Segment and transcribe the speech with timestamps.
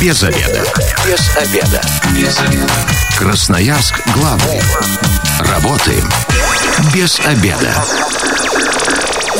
[0.00, 0.62] Без обеда.
[1.04, 1.82] Без обеда.
[2.14, 2.72] Без обеда.
[3.18, 4.60] Красноярск главный.
[5.40, 6.08] Работаем
[6.94, 7.74] без обеда.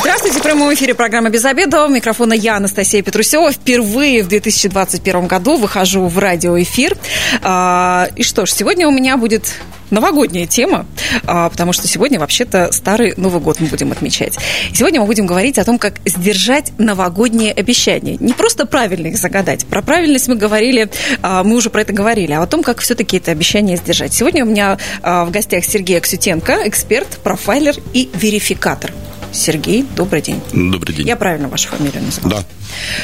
[0.01, 1.85] Здравствуйте, в прямом эфире программа «Без обеда».
[1.85, 3.53] У микрофона я, Анастасия Петрусева.
[3.53, 6.97] Впервые в 2021 году выхожу в радиоэфир.
[7.43, 9.55] А, и что ж, сегодня у меня будет
[9.91, 10.87] новогодняя тема,
[11.27, 14.39] а, потому что сегодня вообще-то старый Новый год мы будем отмечать.
[14.73, 18.17] Сегодня мы будем говорить о том, как сдержать новогодние обещания.
[18.21, 19.67] Не просто правильно их загадать.
[19.67, 20.91] Про правильность мы говорили,
[21.23, 24.13] а, мы уже про это говорили, а о том, как все-таки это обещание сдержать.
[24.13, 28.93] Сегодня у меня в гостях Сергей Аксютенко, эксперт, профайлер и верификатор.
[29.33, 30.41] Сергей, добрый день.
[30.53, 31.07] Добрый день.
[31.07, 32.39] Я правильно вашу фамилию назвала?
[32.39, 32.45] Да.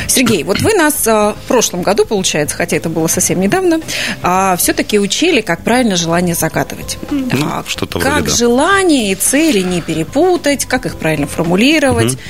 [0.06, 3.80] Сергей, вот вы нас а, в прошлом году, получается, хотя это было совсем недавно,
[4.22, 6.98] а, все-таки учили, как правильно желание загадывать.
[7.10, 8.36] Ну, а, что-то Как вроде, да.
[8.36, 12.12] желания и цели не перепутать, как их правильно формулировать.
[12.12, 12.20] Угу.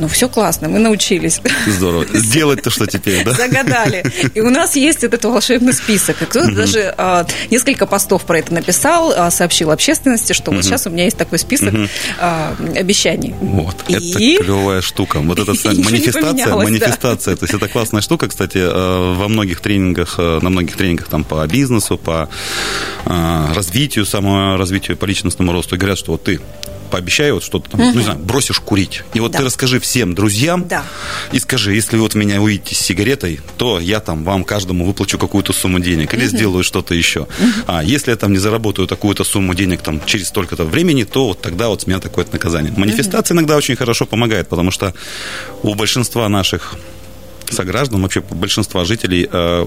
[0.00, 1.40] Ну, все классно, мы научились.
[1.66, 2.06] Здорово.
[2.14, 3.32] Сделать-то что теперь, да?
[3.32, 4.04] Загадали.
[4.34, 6.22] И у нас есть этот волшебный список.
[6.22, 6.56] И кто-то угу.
[6.56, 10.56] даже а, несколько постов про это написал, а, сообщил общественности, что угу.
[10.56, 11.86] вот сейчас у меня есть такой список угу.
[12.18, 13.29] а, обещаний.
[13.40, 13.94] Вот, и...
[13.94, 15.20] это клевая штука.
[15.20, 17.34] Вот эта манифестация, манифестация.
[17.34, 17.38] Да.
[17.38, 21.24] То есть это классная штука, кстати, э, во многих тренингах, э, на многих тренингах там
[21.24, 22.28] по бизнесу, по
[23.04, 25.76] э, развитию, саморазвитию, по личностному росту.
[25.76, 26.40] Говорят, что вот ты
[26.90, 27.90] пообещай вот что-то там, угу.
[27.92, 29.02] ну, не знаю, бросишь курить.
[29.14, 29.38] И вот да.
[29.38, 30.84] ты расскажи всем друзьям да.
[31.32, 35.18] и скажи, если вы вот меня увидите с сигаретой, то я там вам каждому выплачу
[35.18, 36.36] какую-то сумму денег или угу.
[36.36, 37.20] сделаю что-то еще.
[37.20, 37.28] Угу.
[37.68, 41.40] А если я там не заработаю такую-то сумму денег там через столько-то времени, то вот
[41.40, 42.72] тогда вот с меня такое-то наказание.
[42.76, 43.34] Манифестация угу.
[43.34, 44.94] иногда очень хорошо помогает, потому что
[45.62, 46.76] у большинства наших
[47.50, 49.66] сограждан, вообще большинства жителей э,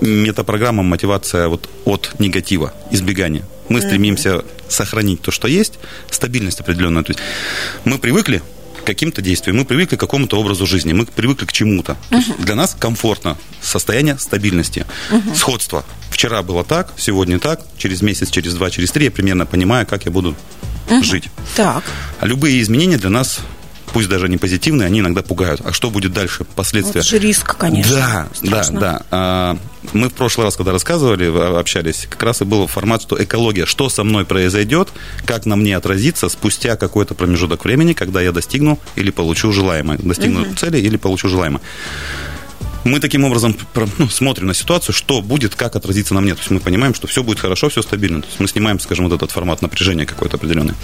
[0.00, 3.44] метапрограмма мотивация вот от негатива, избегания.
[3.68, 5.74] Мы стремимся сохранить то, что есть,
[6.10, 7.04] стабильность определенную.
[7.04, 7.20] То есть
[7.84, 8.42] мы привыкли
[8.80, 11.96] к каким-то действиям, мы привыкли к какому-то образу жизни, мы привыкли к чему-то.
[12.10, 12.44] Uh-huh.
[12.44, 15.34] Для нас комфортно состояние стабильности, uh-huh.
[15.34, 15.84] сходство.
[16.16, 20.06] Вчера было так, сегодня так, через месяц, через два, через три я примерно понимаю, как
[20.06, 20.34] я буду
[20.88, 21.02] uh-huh.
[21.02, 21.28] жить.
[21.56, 21.84] Так.
[22.20, 23.40] А любые изменения для нас
[23.92, 25.60] пусть даже не позитивные, они иногда пугают.
[25.62, 27.00] А что будет дальше, последствия?
[27.00, 27.96] Это же риск, конечно.
[27.96, 28.80] Да, Страшно.
[28.80, 29.58] да, да.
[29.92, 31.26] Мы в прошлый раз, когда рассказывали,
[31.58, 34.88] общались, как раз и был формат, что экология, что со мной произойдет,
[35.26, 40.46] как на мне отразится спустя какой-то промежуток времени, когда я достигну или получу желаемое, достигну
[40.46, 40.54] угу.
[40.54, 41.60] цели или получу желаемое
[42.86, 43.56] мы таким образом
[43.98, 46.34] ну, смотрим на ситуацию, что будет, как отразится на мне.
[46.34, 48.22] То есть мы понимаем, что все будет хорошо, все стабильно.
[48.22, 50.74] То есть мы снимаем, скажем, вот этот формат напряжения какой-то определенный.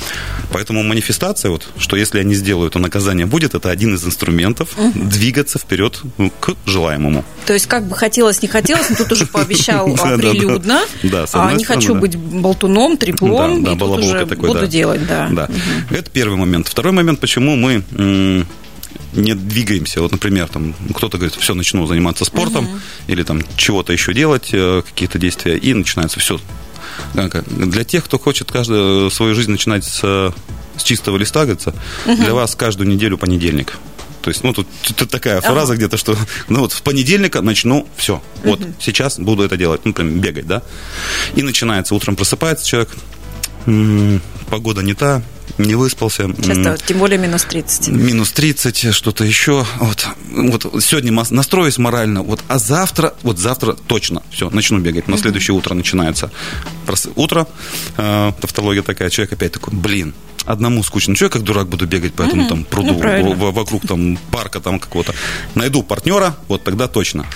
[0.52, 4.70] Поэтому манифестация, вот, что если я не сделаю, то наказание будет, это один из инструментов
[4.76, 4.92] угу.
[4.94, 7.24] двигаться вперед ну, к желаемому.
[7.46, 10.80] То есть как бы хотелось, не хотелось, но тут уже пообещал прилюдно.
[11.02, 15.06] Да, а Не хочу быть болтуном, треплом, и тут уже буду делать.
[15.06, 15.48] Да.
[15.90, 16.69] Это первый момент.
[16.69, 18.46] Второй момент, почему мы
[19.12, 20.00] не двигаемся.
[20.00, 22.78] Вот, например, там кто-то говорит, все, начну заниматься спортом угу.
[23.08, 26.40] или там чего-то еще делать, э, какие-то действия, и начинается все.
[27.14, 30.00] Для тех, кто хочет каждую свою жизнь начинать с,
[30.76, 31.74] с чистого листа, говорится,
[32.06, 32.16] угу.
[32.16, 33.78] для вас каждую неделю понедельник.
[34.22, 35.48] То есть, ну, тут, тут такая ага.
[35.48, 36.16] фраза где-то, что,
[36.48, 38.72] ну, вот в понедельник начну, все, вот, угу.
[38.78, 40.62] сейчас буду это делать, ну, например, бегать, да,
[41.34, 42.90] и начинается, утром просыпается человек,
[43.66, 45.22] м-м, погода не та,
[45.58, 46.30] не выспался.
[46.44, 47.88] Часто, тем более минус 30.
[47.88, 49.66] Минус 30, что-то еще.
[49.78, 55.08] Вот, вот сегодня настроюсь морально, вот, а завтра, вот завтра точно, все, начну бегать.
[55.08, 56.30] На следующее утро начинается.
[57.14, 57.46] Утро,
[57.96, 60.14] э, тавтология такая, человек опять такой, блин,
[60.44, 61.14] одному скучно.
[61.14, 64.78] Что я как дурак буду бегать по этому там пруду ну, вокруг там парка там
[64.78, 65.14] какого-то.
[65.54, 67.26] Найду партнера, вот тогда точно.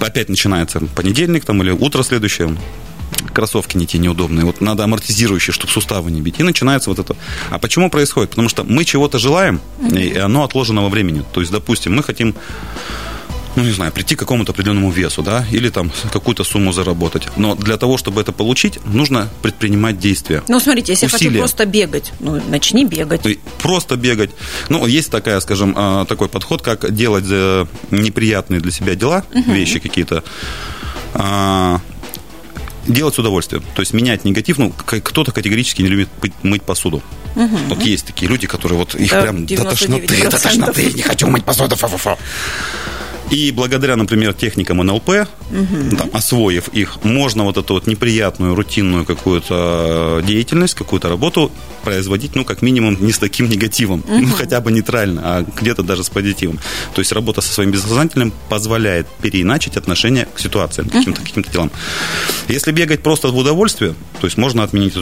[0.00, 2.56] Опять начинается понедельник там или утро следующее
[3.30, 6.40] кроссовки не те неудобные, вот надо амортизирующие, чтобы суставы не бить.
[6.40, 7.16] И начинается вот это.
[7.50, 8.30] А почему происходит?
[8.30, 9.60] Потому что мы чего-то желаем,
[9.90, 11.24] и оно отложено во времени.
[11.32, 12.34] То есть, допустим, мы хотим
[13.56, 17.28] ну, не знаю, прийти к какому-то определенному весу, да, или там какую-то сумму заработать.
[17.36, 20.42] Но для того, чтобы это получить, нужно предпринимать действия.
[20.48, 21.24] Ну, смотрите, если усилия.
[21.24, 23.22] я хочу просто бегать, ну, начни бегать.
[23.58, 24.30] Просто бегать.
[24.68, 29.52] Ну, есть такая, скажем, а, такой подход, как делать э, неприятные для себя дела, угу.
[29.52, 30.22] вещи какие-то,
[31.14, 31.80] а,
[32.86, 33.62] делать с удовольствием.
[33.74, 34.58] То есть менять негатив.
[34.58, 36.08] Ну, кто-то категорически не любит
[36.42, 37.02] мыть посуду.
[37.36, 37.56] Угу.
[37.68, 41.28] Вот есть такие люди, которые вот их да, прям до тошноты, до тошноты, не хочу
[41.28, 42.18] мыть посуду, фу-фу-фу.
[43.30, 45.96] И благодаря, например, техникам НЛП, угу.
[45.96, 51.52] там, освоив их, можно вот эту вот неприятную, рутинную какую-то деятельность, какую-то работу
[51.84, 54.18] производить, ну, как минимум, не с таким негативом, угу.
[54.18, 56.58] ну, хотя бы нейтрально, а где-то даже с позитивом.
[56.94, 61.70] То есть работа со своим бессознательным позволяет переиначить отношение к ситуациям, к каким-то, каким делам.
[62.48, 64.94] Если бегать просто в удовольствие, то есть можно отменить,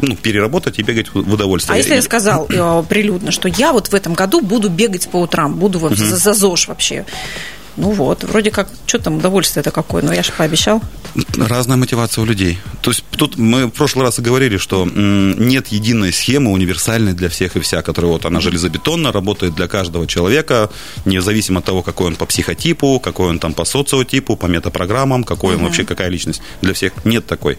[0.00, 1.74] ну, переработать и бегать в удовольствие.
[1.74, 5.18] А если я сказал э, прилюдно, что я вот в этом году буду бегать по
[5.18, 6.00] утрам, буду вот угу.
[6.00, 7.04] за, за ЗОЖ вообще,
[7.76, 10.80] Ну вот, вроде как, что там, удовольствие это какое, но я же пообещал.
[11.36, 12.58] Разная мотивация у людей.
[12.82, 17.28] То есть тут мы в прошлый раз и говорили, что нет единой схемы универсальной для
[17.28, 20.70] всех и вся, которая вот она железобетонно работает для каждого человека,
[21.04, 25.56] независимо от того, какой он по психотипу, какой он там по социотипу, по метапрограммам, какой
[25.56, 26.42] он вообще, какая личность.
[26.62, 27.58] Для всех нет такой.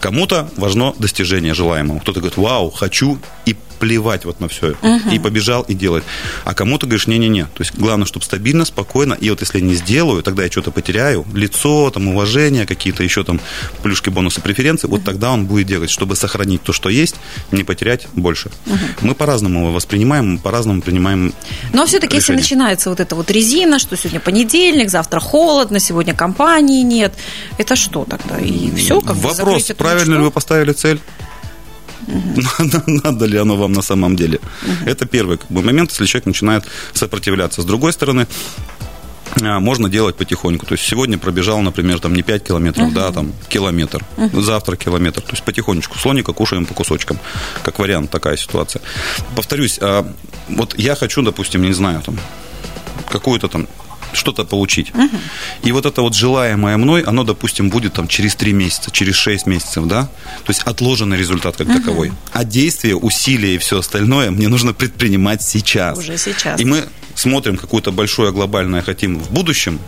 [0.00, 2.00] Кому-то важно достижение желаемого.
[2.00, 4.74] Кто-то говорит, вау, хочу и плевать вот на все.
[4.82, 5.10] Угу.
[5.12, 6.04] И побежал, и делает.
[6.44, 7.44] А кому-то говоришь, не-не-не.
[7.44, 9.14] То есть главное, чтобы стабильно, спокойно.
[9.14, 11.24] И вот если не сделаю, тогда я что-то потеряю.
[11.32, 13.40] Лицо, там, уважение, какие-то еще там
[13.82, 14.88] плюшки, бонусы, преференции.
[14.88, 17.16] Вот тогда он будет делать, чтобы сохранить то, что есть,
[17.50, 18.50] не потерять больше.
[18.66, 18.78] Угу.
[19.02, 21.32] Мы по-разному его воспринимаем, мы по-разному принимаем
[21.72, 26.82] Но все-таки, если начинается вот эта вот резина, что сегодня понедельник, завтра холодно, сегодня компании
[26.82, 27.14] нет,
[27.58, 28.38] это что тогда?
[28.38, 29.00] И все?
[29.00, 31.00] Как Вопрос, правильно ли вы поставили цель?
[32.58, 34.40] Надо, надо ли оно вам на самом деле.
[34.86, 37.62] Это первый как бы, момент, если человек начинает сопротивляться.
[37.62, 38.26] С другой стороны,
[39.42, 40.66] а, можно делать потихоньку.
[40.66, 42.94] То есть сегодня пробежал, например, там не 5 километров, uh-huh.
[42.94, 44.04] да, там километр.
[44.16, 44.40] Uh-huh.
[44.40, 45.20] Завтра километр.
[45.22, 45.98] То есть потихонечку.
[45.98, 47.18] Слоника кушаем по кусочкам.
[47.62, 48.82] Как вариант такая ситуация.
[49.34, 50.06] Повторюсь, а,
[50.48, 52.18] вот я хочу, допустим, не знаю, там
[53.08, 53.66] какую-то там
[54.14, 54.94] что-то получить.
[54.94, 55.16] Угу.
[55.64, 59.46] И вот это вот желаемое мной, оно, допустим, будет там через 3 месяца, через 6
[59.46, 60.02] месяцев, да?
[60.44, 61.78] То есть отложенный результат как угу.
[61.78, 62.12] таковой.
[62.32, 65.98] А действия, усилия и все остальное мне нужно предпринимать сейчас.
[65.98, 66.60] Уже сейчас.
[66.60, 66.84] И мы
[67.14, 69.78] смотрим какое-то большое глобальное хотим в будущем,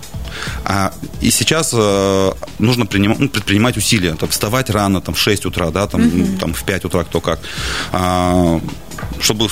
[0.65, 5.47] а, и сейчас э, нужно принимать, ну, предпринимать усилия, там, вставать рано, там, в 6
[5.47, 6.39] утра, да, там, угу.
[6.39, 7.41] там, в 5 утра, кто как.
[7.93, 8.61] А,
[9.21, 9.49] чтобы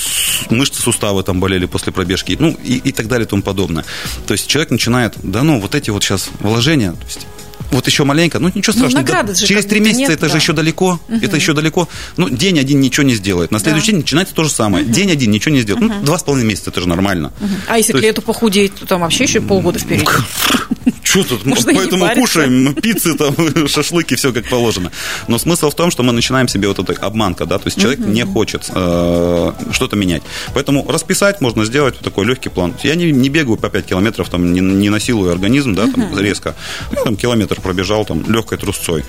[0.50, 3.84] мышцы, суставы там болели после пробежки, ну и, и так далее и тому подобное.
[4.26, 7.26] То есть человек начинает, да ну, вот эти вот сейчас вложения, то есть
[7.70, 9.22] вот еще маленько, ну ничего ну, страшного.
[9.22, 10.28] Ну, да, через три месяца нет, это да.
[10.28, 11.18] же еще далеко, угу.
[11.20, 11.88] это еще далеко.
[12.16, 13.50] Ну, день один ничего не сделает.
[13.50, 13.92] На следующий да.
[13.92, 14.84] день начинается то же самое.
[14.84, 14.92] Угу.
[14.92, 15.84] День один ничего не сделает.
[15.84, 15.94] Угу.
[16.00, 17.32] Ну, два с половиной месяца, это же нормально.
[17.40, 17.50] Угу.
[17.68, 18.26] А если то к лету есть...
[18.26, 20.06] похудеть, то там вообще еще полгода впереди.
[21.02, 21.46] Что тут?
[21.46, 23.34] Можно Поэтому кушаем пиццы, там,
[23.68, 24.90] шашлыки, все как положено.
[25.28, 28.00] Но смысл в том, что мы начинаем себе вот эту обманка, да, то есть человек
[28.00, 30.22] не хочет э, что-то менять.
[30.54, 32.74] Поэтому расписать можно сделать такой легкий план.
[32.82, 36.54] Я не, не бегаю по 5 километров, там, не, не насилую организм, да, там, резко.
[36.90, 39.04] Я там километр пробежал, там, легкой трусцой.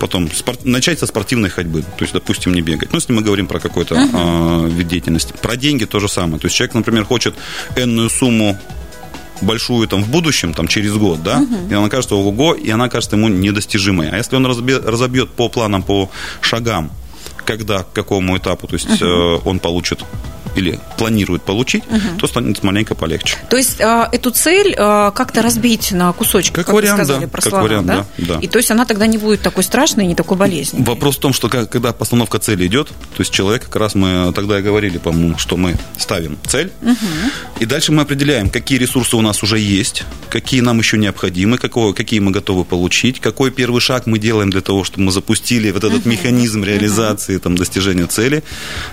[0.00, 2.92] Потом спорт, начать со спортивной ходьбы, то есть, допустим, не бегать.
[2.92, 5.34] Ну, если мы говорим про какой-то э, вид деятельности.
[5.40, 6.38] Про деньги то же самое.
[6.38, 7.34] То есть человек, например, хочет
[7.76, 8.58] энную сумму
[9.40, 11.70] большую там в будущем, там через год, да, угу.
[11.70, 14.10] и она кажется ого, и она кажется ему недостижимой.
[14.10, 16.10] А если он разобьет, разобьет по планам, по
[16.40, 16.90] шагам,
[17.44, 19.04] когда, к какому этапу, то есть угу.
[19.04, 20.04] э, он получит
[20.56, 22.18] или планирует получить, угу.
[22.18, 23.36] то станет маленько полегче.
[23.48, 27.24] То есть а, эту цель а, как-то разбить на кусочки, как, как вариант, вы сказали
[27.24, 28.06] да, про как слова, вариант, да?
[28.18, 30.84] Да, И то есть она тогда не будет такой страшной и не такой болезненной.
[30.84, 34.58] Вопрос в том, что когда постановка цели идет, то есть человек, как раз мы тогда
[34.58, 36.96] и говорили, по-моему, что мы ставим цель, угу.
[37.60, 41.92] и дальше мы определяем, какие ресурсы у нас уже есть, какие нам еще необходимы, какого,
[41.92, 45.84] какие мы готовы получить, какой первый шаг мы делаем для того, чтобы мы запустили вот
[45.84, 46.10] этот угу.
[46.10, 47.42] механизм реализации, угу.
[47.42, 48.42] там, достижения цели,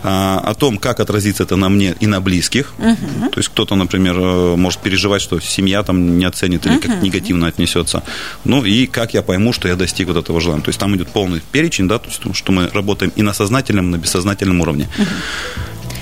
[0.04, 2.74] а, о том, как отразится это на мне и на близких.
[2.78, 3.30] Угу.
[3.32, 6.82] То есть кто-то, например, э, может переживать, что семья там не оценит или угу.
[6.82, 8.04] как негативно отнесется.
[8.44, 10.64] Ну и как я пойму, что я достиг вот этого желания.
[10.64, 13.88] То есть там идет полный перечень, да, то есть что мы работаем и на сознательном,
[13.88, 14.88] и на бессознательном уровне.
[14.98, 15.08] Угу.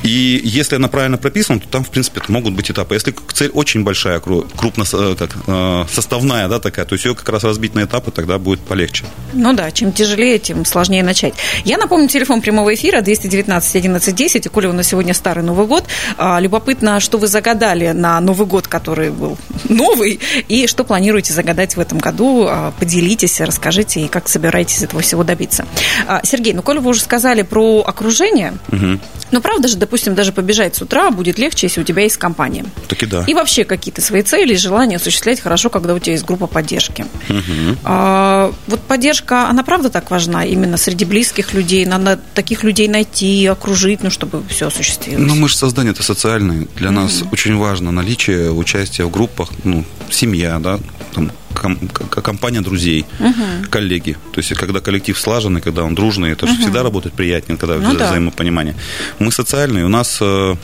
[0.04, 2.94] И если она правильно прописана, то там, в принципе, могут быть этапы.
[2.94, 7.30] Если цель очень большая, крупно э, как, э, составная, да, такая, то есть ее как
[7.30, 9.06] раз разбить на этапы, тогда будет полегче.
[9.34, 11.34] Ну да, чем тяжелее, тем сложнее начать.
[11.64, 14.46] Я напомню, телефон прямого эфира 219 11 10.
[14.46, 15.86] И коли у нас сегодня старый Новый год,
[16.18, 19.38] а, любопытно, что вы загадали на Новый год, который был
[19.70, 22.46] новый, и что планируете загадать в этом году.
[22.50, 25.66] А, поделитесь, расскажите, и как собираетесь этого всего добиться.
[26.08, 29.00] А, Сергей, ну, коли вы уже сказали про окружение, угу.
[29.32, 32.66] ну, правда же, допустим, даже побежать с утра будет легче, если у тебя есть компания.
[32.88, 33.26] Так и да.
[33.28, 37.06] И вообще какие-то свои цели и желания осуществлять хорошо, когда у тебя есть группа поддержки.
[37.30, 37.78] Угу.
[37.84, 41.86] А, вот поддержка, она правда так важна именно среди близких людей?
[41.86, 45.28] Надо таких людей найти, окружить, ну, чтобы все осуществилось.
[45.28, 46.68] Ну, мы же создание это социальное.
[46.76, 47.02] Для угу.
[47.02, 50.80] нас очень важно наличие участия в группах, ну, семья, да,
[51.14, 53.70] там, компания друзей, угу.
[53.70, 54.18] коллеги.
[54.34, 56.54] То есть, когда коллектив слаженный, когда он дружный, это угу.
[56.54, 58.08] же всегда работает приятнее, когда ну, вза- да.
[58.08, 58.76] взаимопонимание.
[59.20, 60.56] Мы социальные, у нас э,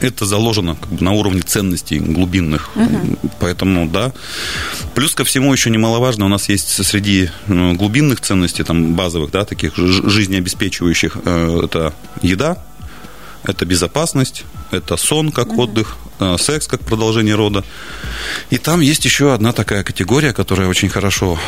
[0.00, 2.70] это заложено как бы, на уровне ценностей глубинных.
[2.76, 3.30] Угу.
[3.40, 4.12] Поэтому, да.
[4.94, 9.44] Плюс ко всему еще немаловажно, у нас есть среди ну, глубинных ценностей, там, базовых, да,
[9.44, 12.58] таких жизнеобеспечивающих, э, это еда,
[13.44, 15.62] это безопасность, это сон как угу.
[15.62, 15.96] отдых,
[16.38, 17.64] секс как продолжение рода.
[18.50, 21.38] И там есть еще одна такая категория, которая очень хорошо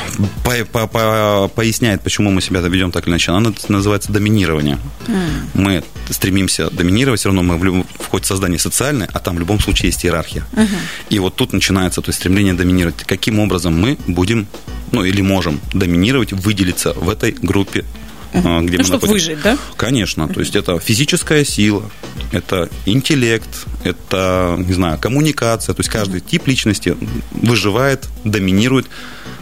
[0.45, 3.33] по по по поясняет, почему мы себя ведем так или иначе.
[3.33, 4.79] Она называется доминирование.
[5.07, 5.31] Mm.
[5.55, 9.39] Мы стремимся доминировать, все равно мы в, любом, в ходе создания социальной, а там в
[9.39, 10.45] любом случае есть иерархия.
[10.53, 10.69] Uh-huh.
[11.09, 13.05] И вот тут начинается то есть, стремление доминировать.
[13.05, 14.47] Каким образом мы будем,
[14.93, 17.85] ну или можем доминировать, выделиться в этой группе
[18.33, 18.65] Uh-huh.
[18.65, 19.31] где ну, мы чтобы находимся.
[19.31, 19.59] выжить, да?
[19.77, 20.23] Конечно.
[20.23, 20.35] Uh-huh.
[20.35, 21.91] То есть это физическая сила,
[22.33, 25.75] это интеллект, это, не знаю, коммуникация.
[25.75, 26.31] То есть каждый uh-huh.
[26.31, 26.97] тип личности
[27.33, 28.87] выживает, доминирует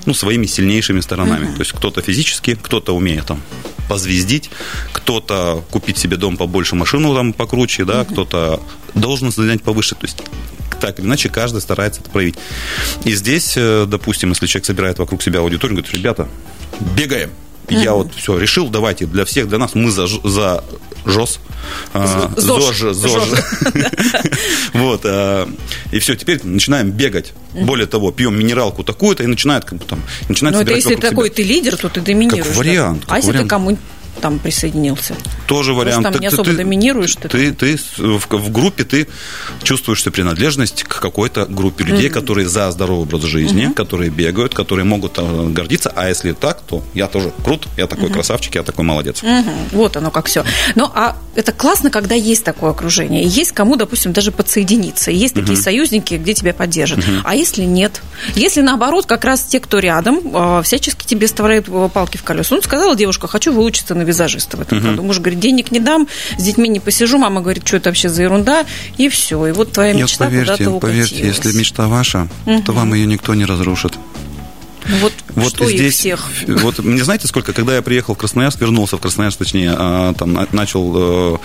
[0.06, 1.46] ну, своими сильнейшими сторонами.
[1.46, 1.54] Uh-huh.
[1.54, 3.42] То есть кто-то физически, кто-то умеет там
[3.88, 4.50] позвездить,
[4.92, 8.12] кто-то купить себе дом побольше, машину там покруче, да, uh-huh.
[8.12, 8.62] кто-то
[8.94, 9.94] должен занять повыше.
[9.94, 10.22] То есть
[10.80, 12.36] так или иначе каждый старается это проявить.
[13.04, 16.28] И здесь, э, допустим, если человек собирает вокруг себя аудиторию, говорит, ребята,
[16.96, 17.30] бегаем.
[17.74, 17.84] Mm-hmm.
[17.84, 20.64] Я вот все решил, давайте для всех, для нас мы за, за
[21.04, 21.40] ЖОС.
[21.94, 22.94] А, ЗОЖ.
[22.94, 23.28] ЗОЖ.
[24.74, 25.02] Вот.
[25.04, 25.48] А,
[25.92, 27.32] и все, теперь начинаем бегать.
[27.52, 30.02] Более того, пьем минералку такую-то и начинает там...
[30.28, 32.46] Начинает Ну, это если такой ты лидер, то ты доминируешь.
[32.46, 33.04] Как вариант.
[33.08, 33.76] А если ты кому
[34.18, 35.16] там присоединился.
[35.46, 36.04] Тоже вариант.
[36.04, 37.16] Может, там не особо ты, доминируешь.
[37.16, 39.08] Ты, ты, ты в, в группе ты
[39.62, 42.12] чувствуешь себе принадлежность к какой-то группе людей, mm-hmm.
[42.12, 43.74] которые за здоровый образ жизни, mm-hmm.
[43.74, 45.92] которые бегают, которые могут э, гордиться.
[45.94, 48.12] А если так, то я тоже крут, я такой mm-hmm.
[48.12, 49.22] красавчик, я такой молодец.
[49.22, 49.68] Mm-hmm.
[49.72, 50.44] Вот оно как все.
[50.74, 53.24] Ну, а это классно, когда есть такое окружение.
[53.24, 55.10] Есть кому, допустим, даже подсоединиться.
[55.10, 55.40] Есть mm-hmm.
[55.40, 57.00] такие союзники, где тебя поддержат.
[57.00, 57.20] Mm-hmm.
[57.24, 58.02] А если нет?
[58.34, 62.54] Если наоборот, как раз те, кто рядом, э, всячески тебе вставляют э, палки в колеса.
[62.54, 64.90] Ну, сказала девушка, хочу выучиться на визажиста в этом uh-huh.
[64.90, 65.02] году.
[65.02, 67.18] Муж говорит, денег не дам, с детьми не посижу.
[67.18, 68.64] Мама говорит, что это вообще за ерунда,
[68.96, 69.46] и все.
[69.46, 72.64] И вот твоя мечта Нет, поверьте, куда-то поверьте, если мечта ваша, uh-huh.
[72.64, 73.98] то вам ее никто не разрушит.
[74.88, 76.28] Ну вот, вот что здесь, всех?
[76.46, 80.48] Вот не знаете сколько, когда я приехал в Красноярск, вернулся в Красноярск, точнее, а, там
[80.52, 81.38] начал э,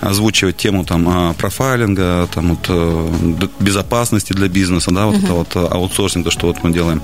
[0.00, 5.24] озвучивать тему там а, профайлинга, там вот э, безопасности для бизнеса, да, вот uh-huh.
[5.24, 7.02] это вот э, аутсорсинга, что вот мы делаем.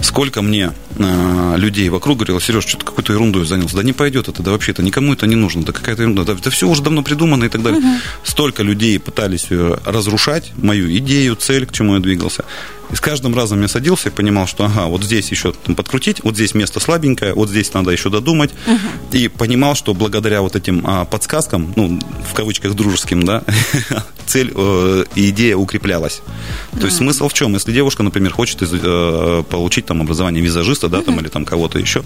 [0.00, 0.72] Сколько мне
[1.56, 3.76] людей вокруг говорило, Сереж, что-то какой-то ерундой занялся.
[3.76, 6.34] Да не пойдет это, да вообще это никому это не нужно, да какая-то ерунда, да,
[6.34, 7.80] да все уже давно придумано и так далее.
[7.80, 7.98] Uh-huh.
[8.24, 9.48] Столько людей пытались
[9.84, 12.44] разрушать мою идею, цель, к чему я двигался.
[12.90, 16.22] И с каждым разом я садился и понимал, что ага, вот здесь еще там, подкрутить,
[16.22, 18.50] вот здесь место слабенькое, вот здесь надо еще додумать.
[18.66, 19.16] Угу.
[19.16, 22.00] И понимал, что благодаря вот этим а, подсказкам, ну,
[22.30, 23.42] в кавычках дружеским, да,
[24.26, 26.22] цель э, идея укреплялась.
[26.78, 27.54] То есть смысл в чем?
[27.54, 32.02] Если девушка, например, хочет э, получить там образование визажиста, да, там или там кого-то еще,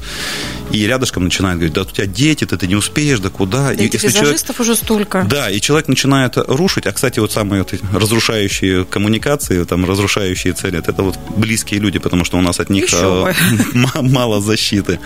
[0.71, 3.75] и рядышком начинает говорить, да, у тебя дети, ты, ты не успеешь, да куда?
[3.75, 5.27] Да и, если визажистов человек, уже столько.
[5.29, 10.79] Да, и человек начинает рушить, а, кстати, вот самые вот разрушающие коммуникации, там, разрушающие цели,
[10.79, 13.35] это вот близкие люди, потому что у нас от них э,
[14.01, 15.01] мало защиты.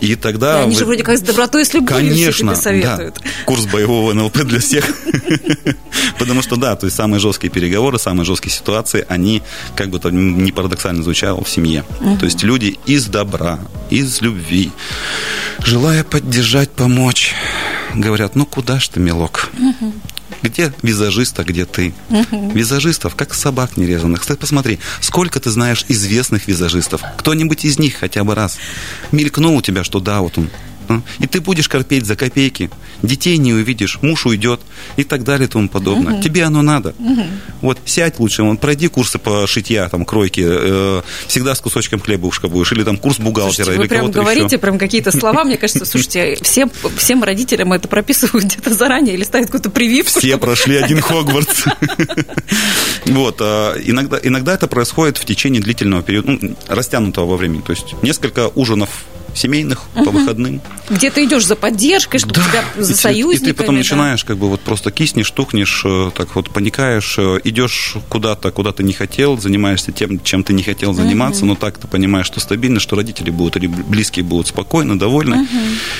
[0.00, 0.60] И тогда...
[0.60, 0.78] И они вы...
[0.78, 3.14] же вроде как с добротой и с любовью Конечно, советуют.
[3.22, 3.30] Да.
[3.44, 4.84] Курс боевого НЛП для всех.
[6.18, 9.42] Потому что, да, то есть самые жесткие переговоры, самые жесткие ситуации, они,
[9.74, 11.84] как бы то ни парадоксально звучало, в семье.
[12.18, 13.58] То есть люди из добра,
[13.90, 14.70] из любви,
[15.60, 17.34] желая поддержать, помочь,
[18.00, 19.50] говорят, ну куда ж ты, милок?
[20.42, 21.94] Где визажист, а где ты?
[22.30, 24.20] Визажистов, как собак нерезанных.
[24.20, 27.02] Кстати, посмотри, сколько ты знаешь известных визажистов.
[27.16, 28.58] Кто-нибудь из них хотя бы раз
[29.12, 30.50] мелькнул у тебя, что да, вот он
[31.18, 32.70] и ты будешь корпеть за копейки,
[33.02, 34.60] детей не увидишь, муж уйдет
[34.96, 36.14] и так далее и тому подобное.
[36.14, 36.22] Угу.
[36.22, 36.94] Тебе оно надо.
[36.98, 37.22] Угу.
[37.62, 42.48] Вот сядь лучше, вон, пройди курсы по шитья, там, кройки, э, всегда с кусочком хлебушка
[42.48, 43.64] будешь, или там курс бухгалтера.
[43.64, 44.58] Слушайте, вы или прям говорите еще.
[44.58, 49.46] прям какие-то слова, мне кажется, слушайте, всем, всем родителям это прописывают где-то заранее или ставят
[49.46, 50.20] какую-то прививку.
[50.20, 51.64] Все прошли один Хогвартс.
[53.06, 57.60] Вот, а, иногда, иногда это происходит в течение длительного периода, ну, растянутого во времени.
[57.60, 59.04] То есть несколько ужинов
[59.36, 60.04] семейных угу.
[60.04, 60.60] по выходным.
[60.90, 62.42] Где ты идешь за поддержкой, чтобы да.
[62.42, 63.50] тебя за и союзниками.
[63.50, 63.78] И ты потом да.
[63.78, 68.72] начинаешь как бы вот просто киснешь, тухнешь, э, так вот паникаешь, э, идешь куда-то, куда
[68.72, 71.48] ты не хотел, занимаешься тем, чем ты не хотел заниматься, угу.
[71.48, 75.58] но так ты понимаешь, что стабильно, что родители будут, или близкие будут спокойны, довольны, угу.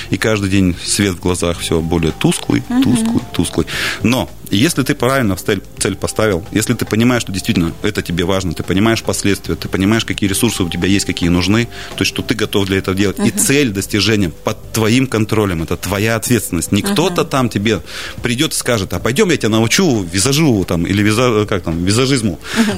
[0.09, 2.83] и каждый день свет в глазах все более тусклый, угу.
[2.83, 3.67] тусклый, тусклый.
[4.03, 8.53] Но если ты правильно цель, цель поставил, если ты понимаешь, что действительно это тебе важно,
[8.53, 12.21] ты понимаешь последствия, ты понимаешь, какие ресурсы у тебя есть, какие нужны, то есть, что
[12.21, 13.27] ты готов для этого делать, uh-huh.
[13.27, 16.71] и цель достижения под твоим контролем, это твоя ответственность.
[16.71, 16.93] Не uh-huh.
[16.93, 17.81] кто-то там тебе
[18.21, 22.39] придет и скажет, а пойдем я тебя научу визажу там, или виза, как там, визажизму.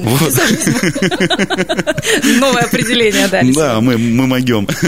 [2.38, 3.42] Новое определение, да.
[3.42, 4.66] Да, мы, мы могем.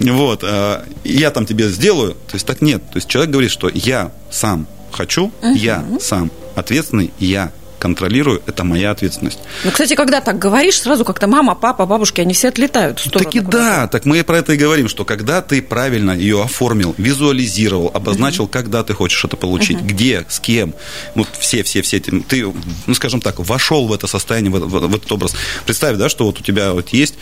[0.00, 0.40] Вот.
[0.44, 2.12] А, я там тебе сделаю.
[2.12, 2.82] То есть так нет.
[2.90, 4.66] То есть человек говорит, что я сам
[4.96, 5.56] хочу, uh-huh.
[5.56, 9.38] я сам ответственный, я контролирую, это моя ответственность.
[9.62, 13.30] Ну, кстати, когда так говоришь, сразу как-то мама, папа, бабушки, они все отлетают в сторону.
[13.30, 16.94] Так и да, так мы про это и говорим, что когда ты правильно ее оформил,
[16.96, 18.50] визуализировал, обозначил, uh-huh.
[18.50, 19.86] когда ты хочешь это получить, uh-huh.
[19.86, 20.74] где, с кем,
[21.14, 22.52] вот все, все, все, ты,
[22.86, 25.34] ну, скажем так, вошел в это состояние, в, в, в этот образ.
[25.66, 27.14] Представь, да, что вот у тебя вот есть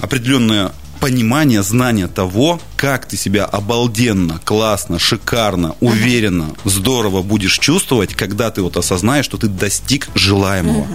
[0.00, 8.50] определенная понимание, знание того, как ты себя обалденно, классно, шикарно, уверенно, здорово будешь чувствовать, когда
[8.50, 10.86] ты вот осознаешь, что ты достиг желаемого.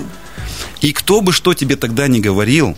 [0.82, 2.78] И кто бы что тебе тогда не говорил,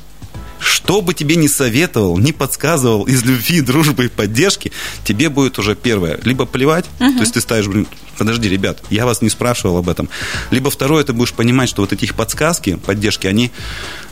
[0.59, 4.71] что бы тебе ни советовал, не подсказывал из любви, дружбы и поддержки,
[5.03, 6.19] тебе будет уже первое.
[6.23, 7.13] Либо плевать, uh-huh.
[7.13, 7.67] то есть ты ставишь,
[8.17, 10.09] подожди, ребят, я вас не спрашивал об этом.
[10.49, 13.51] Либо второе, ты будешь понимать, что вот эти подсказки, поддержки, они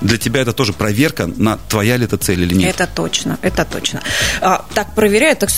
[0.02, 2.70] для тебя это тоже проверка на твоя ли это цель или нет.
[2.70, 4.02] Это точно, это точно.
[4.42, 5.50] А, так проверяют, так,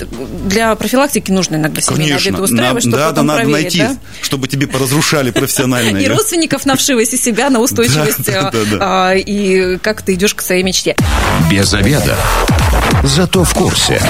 [0.46, 3.98] для профилактики нужно иногда семейные обеды устраивать, чтобы да, потом да, надо найти, да?
[4.22, 5.98] чтобы тебе поразрушали профессионально.
[6.08, 8.30] И родственников на вшивость, и себя на устойчивость,
[8.80, 10.96] а, и как ты идешь к своей мечте.
[11.50, 12.16] Без обеда.
[13.04, 14.02] Зато в курсе.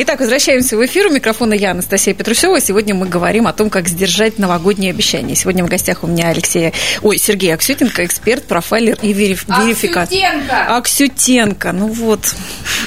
[0.00, 1.08] Итак, возвращаемся в эфир.
[1.08, 2.60] У микрофона я, Анастасия Петрусева.
[2.60, 5.34] Сегодня мы говорим о том, как сдержать новогодние обещания.
[5.34, 9.46] Сегодня в гостях у меня Алексей, ой, Сергей Аксютенко, эксперт, профайлер и вериф...
[9.48, 10.16] верификатор.
[10.16, 10.76] Аксютенко!
[10.76, 11.72] Аксютенко.
[11.72, 12.32] Ну вот,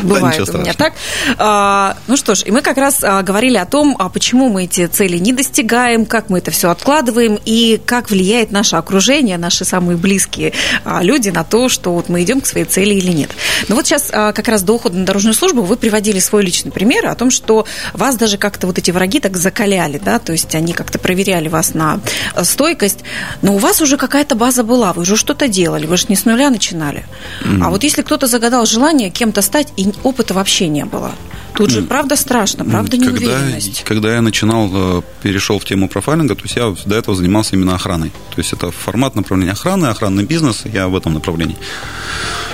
[0.04, 0.94] бывает да, у меня так.
[1.38, 4.64] А, ну что ж, и мы как раз а, говорили о том, а почему мы
[4.64, 9.66] эти цели не достигаем, как мы это все откладываем и как влияет наше окружение, наши
[9.66, 10.54] самые близкие
[10.86, 13.32] а, люди на то, что вот мы идем к своей цели или нет.
[13.68, 16.72] Но вот сейчас а, как раз до ухода на дорожную службу вы приводили свой личный
[16.72, 20.32] пример примеры о том, что вас даже как-то вот эти враги так закаляли, да, то
[20.32, 22.00] есть они как-то проверяли вас на
[22.36, 23.00] э, стойкость,
[23.42, 26.26] но у вас уже какая-то база была, вы уже что-то делали, вы же не с
[26.26, 27.06] нуля начинали.
[27.44, 27.64] Mm.
[27.64, 31.12] А вот если кто-то загадал желание кем-то стать, и опыта вообще не было,
[31.56, 33.84] Тут же правда страшно, правда неуверенность.
[33.84, 37.56] Когда, когда я начинал, э, перешел в тему профайлинга, то есть я до этого занимался
[37.56, 38.10] именно охраной.
[38.10, 41.58] То есть это формат направления охраны, охранный бизнес, я в этом направлении.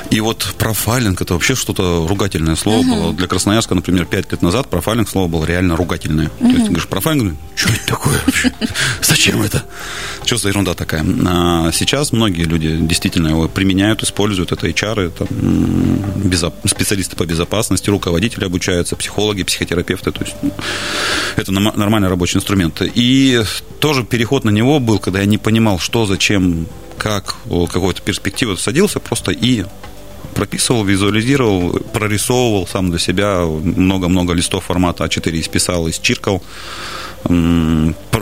[0.09, 2.89] И вот профайлинг это вообще что-то ругательное слово uh-huh.
[2.89, 3.13] было.
[3.13, 6.27] Для Красноярска, например, пять лет назад профайлинг слово было реально ругательное.
[6.27, 6.39] Uh-huh.
[6.39, 8.51] То есть ты говоришь профайлинг, что это такое вообще?
[9.01, 9.63] Зачем это?
[10.25, 11.05] Что за ерунда такая?
[11.25, 14.51] А сейчас многие люди действительно его применяют, используют.
[14.51, 15.27] Это HR, это
[16.67, 18.45] специалисты по безопасности, руководители
[18.87, 20.11] обучаются, психологи, психотерапевты.
[20.11, 20.51] То есть ну,
[21.35, 22.81] это нормальный рабочий инструмент.
[22.95, 23.43] И
[23.79, 26.67] тоже переход на него был, когда я не понимал, что, зачем,
[26.97, 27.35] как,
[27.71, 29.65] какой-то перспективы садился просто и
[30.33, 36.41] прописывал, визуализировал, прорисовывал сам для себя много-много листов формата А4 исписал, исчиркал.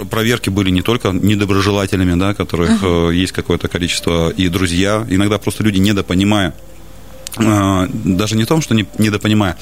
[0.10, 3.14] Проверки были не только недоброжелателями, да, которых uh-huh.
[3.14, 5.06] есть какое-то количество, и друзья.
[5.10, 6.54] Иногда просто люди недопонимая,
[7.38, 9.58] а, даже не в том, что недопонимая,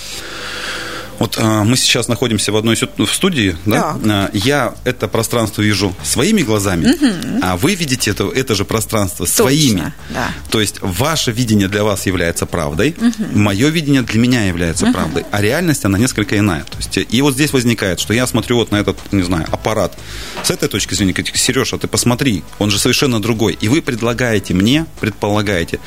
[1.19, 3.95] вот а, мы сейчас находимся в одной в студии, да?
[4.03, 4.29] да.
[4.33, 7.39] Я это пространство вижу своими глазами, угу.
[7.41, 9.93] а вы видите это, это же пространство Точно, своими.
[10.09, 10.31] Да.
[10.49, 13.39] То есть ваше видение для вас является правдой, угу.
[13.39, 14.93] мое видение для меня является угу.
[14.93, 16.63] правдой, а реальность она несколько иная.
[16.63, 19.97] То есть и вот здесь возникает, что я смотрю вот на этот, не знаю, аппарат.
[20.43, 23.57] С этой точки зрения, Сережа, ты посмотри, он же совершенно другой.
[23.59, 25.79] И вы предлагаете мне, предполагаете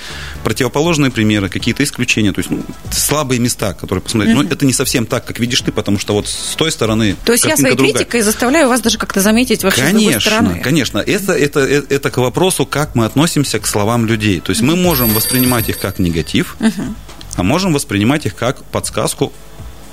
[0.45, 4.37] противоположные примеры, какие-то исключения, то есть ну, слабые места, которые посмотреть.
[4.37, 4.43] Угу.
[4.45, 7.17] Но это не совсем так, как видишь ты, потому что вот с той стороны...
[7.25, 7.95] То есть я своей другая.
[7.95, 10.61] критикой заставляю вас даже как-то заметить вообще конечно, с стороны.
[10.63, 14.41] Конечно, это, это, это, это к вопросу, как мы относимся к словам людей.
[14.41, 16.57] То есть мы можем воспринимать их как негатив,
[17.37, 19.33] а можем воспринимать их как подсказку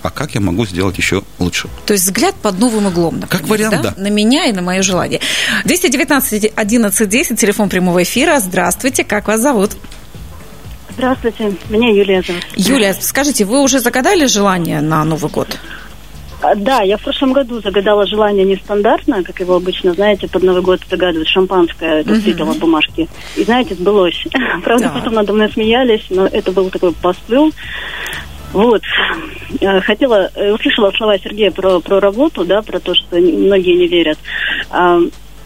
[0.04, 1.70] а как я могу сделать еще лучше.
[1.86, 3.94] То есть взгляд под новым углом, например, Как вариант, да?
[3.96, 4.02] да.
[4.02, 5.22] На меня и на мое желание.
[5.64, 8.40] 219 11 10, телефон прямого эфира.
[8.42, 9.72] Здравствуйте, как вас зовут?
[10.96, 12.44] Здравствуйте, меня Юлия зовут.
[12.56, 15.48] Юлия, скажите, вы уже загадали желание на Новый год?
[16.42, 20.62] А, да, я в прошлом году загадала желание нестандартное, как его обычно, знаете, под Новый
[20.62, 22.54] год загадывают шампанское, как угу.
[22.60, 23.08] бумажки.
[23.36, 24.24] И, знаете, сбылось.
[24.64, 25.00] Правда, да.
[25.00, 27.52] потом надо мной смеялись, но это был такой посыл.
[28.52, 28.84] Вот.
[29.62, 33.88] Э, хотела, э, услышала слова Сергея про, про работу, да, про то, что многие не
[33.88, 34.20] верят.
[34.70, 35.00] А,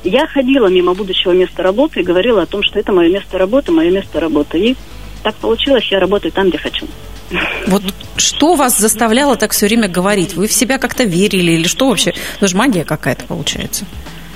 [0.04, 3.72] я ходила мимо будущего места работы и говорила о том, что это мое место работы,
[3.72, 4.60] мое место работы.
[4.60, 4.76] И
[5.24, 6.88] так получилось, я работаю там, где хочу.
[7.68, 7.84] Вот
[8.16, 10.34] что вас заставляло так все время говорить?
[10.36, 12.14] Вы в себя как-то верили или что вообще?
[12.38, 13.86] Это же магия какая-то получается.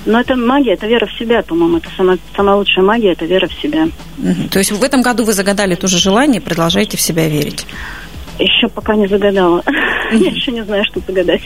[0.04, 1.78] Но это магия, это вера в себя, по-моему.
[1.78, 3.88] Это самая, самая лучшая магия, это вера в себя.
[4.18, 4.48] Угу.
[4.50, 7.66] То есть в этом году вы загадали тоже желание, продолжаете в себя верить?
[8.38, 9.62] Еще пока не загадала.
[10.12, 11.42] Я еще не знаю, что загадать.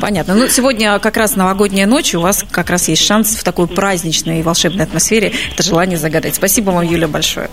[0.00, 0.34] Понятно.
[0.34, 4.40] Ну, сегодня как раз новогодняя ночь, у вас как раз есть шанс в такой праздничной
[4.40, 6.34] и волшебной атмосфере это желание загадать.
[6.34, 7.50] Спасибо вам, Юля, большое.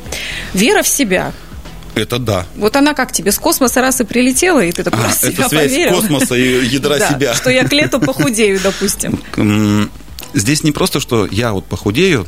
[0.54, 1.34] Вера в себя.
[1.96, 2.46] Это да.
[2.58, 5.50] Вот она как тебе с космоса раз и прилетела, и ты такой а, это связь
[5.50, 5.96] поверил.
[5.96, 7.34] космоса и ядра себя.
[7.34, 9.20] Что я к лету похудею, допустим.
[10.34, 12.28] здесь не просто, что я вот похудею,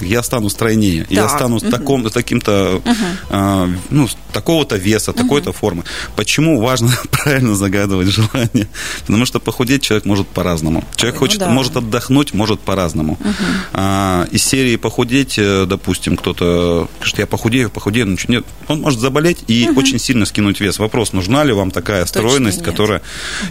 [0.00, 1.10] я стану стройнее, так.
[1.10, 1.70] я стану угу.
[1.70, 2.94] таком, таким-то, угу.
[3.30, 5.20] а, ну, такого-то веса, угу.
[5.20, 5.84] такой-то формы.
[6.16, 8.68] Почему важно правильно загадывать желание?
[9.06, 10.84] Потому что похудеть человек может по-разному.
[10.96, 11.48] Человек ну хочет, да.
[11.48, 13.14] может отдохнуть, может по-разному.
[13.14, 13.34] Угу.
[13.72, 19.00] А, из серии похудеть, э, допустим, кто-то говорит, я похудею, похудею, ну, нет, он может
[19.00, 19.80] заболеть и угу.
[19.80, 20.78] очень сильно скинуть вес.
[20.78, 22.66] Вопрос, нужна ли вам такая Точно стройность, нет.
[22.66, 23.02] которая...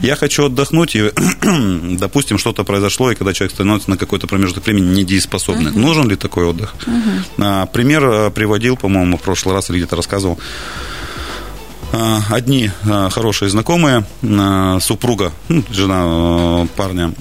[0.01, 1.12] Я хочу отдохнуть, и,
[1.97, 5.71] допустим, что-то произошло, и когда человек становится на какой-то промежуток времени недееспособный.
[5.71, 6.75] Угу нужен ли такой отдых.
[6.86, 7.67] Угу.
[7.73, 10.38] Пример э, приводил, по-моему, в прошлый раз или где-то рассказывал.
[11.91, 14.06] А, одни а, хорошие знакомые,
[14.80, 17.12] супруга, ну, жена парня,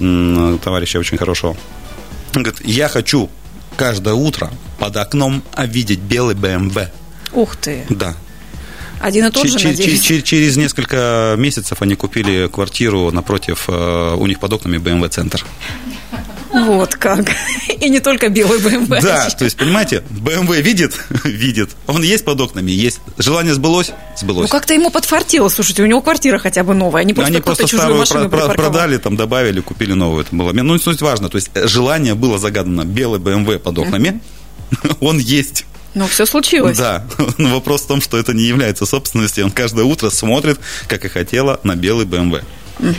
[0.58, 1.56] товарища очень хорошего,
[2.34, 3.30] говорит, я хочу
[3.76, 6.76] каждое утро под окном видеть белый БМВ.
[7.32, 7.86] Ух ты!
[7.88, 8.14] Да.
[9.00, 10.02] Один и тот же, надеюсь?
[10.02, 15.46] Через, через несколько месяцев они купили квартиру напротив, у них под окнами БМВ-центр.
[16.66, 17.26] Вот как.
[17.80, 18.88] И не только белый БМВ.
[19.02, 20.94] Да, то есть, понимаете, БМВ видит,
[21.24, 21.70] видит.
[21.86, 23.00] Он есть под окнами, есть.
[23.18, 24.42] Желание сбылось, сбылось.
[24.42, 25.48] Ну, как-то ему подфартило.
[25.48, 27.02] Слушайте, у него квартира хотя бы новая.
[27.02, 30.22] Они просто, Они просто старую про- про- продали, там добавили, купили новую.
[30.24, 30.52] Это было.
[30.52, 31.28] Ну, суть важно.
[31.28, 32.84] То есть, желание было загадано.
[32.84, 34.20] Белый БМВ под окнами.
[35.00, 35.64] Он есть.
[35.94, 36.76] Ну, все случилось.
[36.78, 37.04] Да.
[37.38, 39.44] Но вопрос в том, что это не является собственностью.
[39.44, 42.42] Он каждое утро смотрит, как и хотела, на белый БМВ.
[42.78, 42.94] Угу.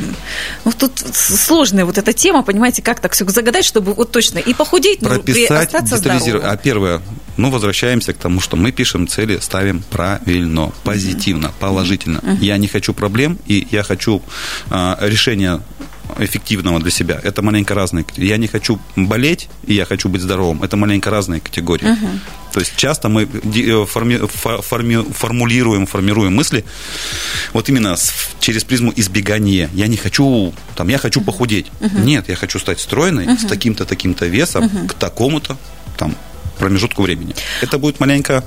[0.66, 4.54] Ну, тут сложная вот эта тема, понимаете, как так все загадать, чтобы вот точно и
[4.54, 6.42] похудеть, но Прописать, при остаться здоровым.
[6.44, 7.02] А первое,
[7.38, 12.20] ну, возвращаемся к тому, что мы пишем цели, ставим правильно, позитивно, положительно.
[12.20, 12.38] Угу.
[12.42, 14.22] Я не хочу проблем, и я хочу
[14.70, 15.62] а, решения
[16.18, 17.20] эффективного для себя.
[17.24, 18.06] Это маленько разные.
[18.18, 20.64] Я не хочу болеть, и я хочу быть здоровым.
[20.64, 21.92] Это маленько разные категории.
[21.92, 22.08] Угу.
[22.54, 26.66] То есть часто мы э, форми, форми, формулируем, формируем мысли
[27.54, 29.70] вот именно с, через призму избегания.
[29.74, 31.68] Я не хочу, там, я хочу похудеть.
[31.80, 32.00] Угу.
[32.00, 33.38] Нет, я хочу стать стройной угу.
[33.38, 34.88] с таким-то, таким-то весом угу.
[34.88, 35.58] к такому-то
[35.98, 36.16] там
[36.58, 37.36] промежутку времени.
[37.62, 38.44] Это будет маленько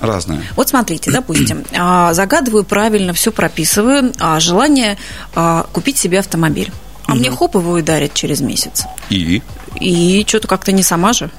[0.00, 0.42] разное.
[0.56, 4.98] Вот смотрите, допустим, а, загадываю правильно, все прописываю, а желание
[5.34, 6.72] а, купить себе автомобиль.
[7.12, 7.20] А угу.
[7.20, 8.84] мне хоп, его и дарят через месяц.
[9.10, 9.42] И?
[9.78, 11.30] И что-то как-то не сама же.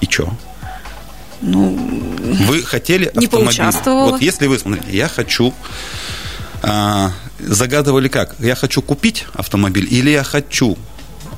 [0.00, 0.32] И что?
[1.40, 1.76] Ну,
[2.46, 3.30] вы хотели не автомобиль.
[3.30, 4.10] поучаствовала.
[4.12, 5.52] Вот если вы, смотрите, я хочу
[6.62, 7.10] а,
[7.40, 8.36] загадывали как?
[8.38, 10.78] Я хочу купить автомобиль или я хочу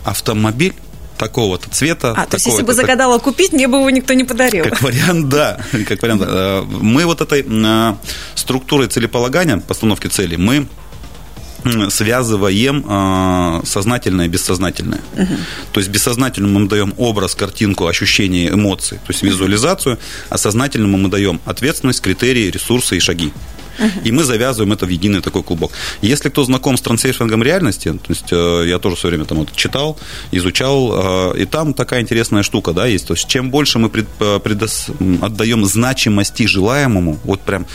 [0.04, 0.74] автомобиль
[1.16, 2.12] такого-то цвета.
[2.16, 4.64] А, то есть если бы загадала купить, мне бы его никто не подарил.
[4.64, 5.58] Как вариант, да.
[5.88, 6.62] Как вариант, да.
[6.68, 7.96] Мы вот этой а,
[8.34, 10.68] структурой целеполагания, постановки цели, мы
[11.90, 15.00] связываем э, сознательное и бессознательное.
[15.16, 15.34] Угу.
[15.72, 19.98] То есть бессознательному мы даем образ, картинку, ощущение, эмоции, то есть визуализацию,
[20.30, 23.32] а сознательному мы даем ответственность, критерии, ресурсы и шаги.
[24.04, 25.72] И мы завязываем это в единый такой клубок.
[26.02, 29.54] Если кто знаком с трансерфингом реальности, то есть э, я тоже все время там вот
[29.54, 29.98] читал,
[30.32, 33.06] изучал, э, и там такая интересная штука, да, есть.
[33.06, 34.88] То есть чем больше мы пред, э, предос,
[35.20, 37.66] отдаем значимости желаемому, вот прям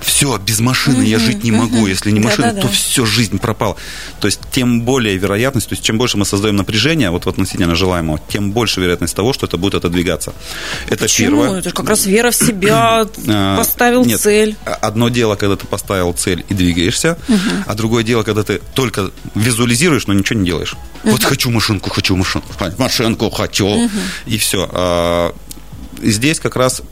[0.00, 3.76] все, без машины я жить не могу, если не машина, то все, жизнь пропала.
[4.20, 8.20] То есть тем более вероятность, то есть чем больше мы создаем напряжение вот относительно желаемого,
[8.28, 10.32] тем больше вероятность того, что это будет отодвигаться.
[10.88, 11.42] Это Почему?
[11.42, 11.58] первое.
[11.58, 13.06] Это же как раз вера в себя,
[13.56, 14.56] поставил Нет, цель.
[14.64, 17.38] Одно дело, когда когда ты поставил цель и двигаешься, угу.
[17.66, 20.74] а другое дело, когда ты только визуализируешь, но ничего не делаешь.
[21.04, 21.12] Угу.
[21.12, 23.90] Вот хочу машинку, хочу машинку, машинку хочу, угу.
[24.26, 24.68] и все.
[24.72, 25.34] А,
[26.02, 26.82] здесь как раз